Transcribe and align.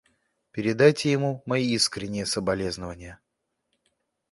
Передайте 0.51 1.11
ему 1.11 1.43
мои 1.45 1.63
искренние 1.63 2.25
соболезнования. 2.25 3.19